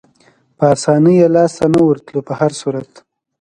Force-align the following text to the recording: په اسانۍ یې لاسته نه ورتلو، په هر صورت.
په 0.57 0.63
اسانۍ 0.75 1.15
یې 1.21 1.27
لاسته 1.35 1.65
نه 1.73 1.79
ورتلو، 1.87 2.19
په 2.27 2.33
هر 2.39 2.51
صورت. 2.61 2.91